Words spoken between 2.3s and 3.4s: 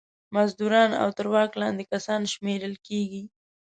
شمېرل کیږي.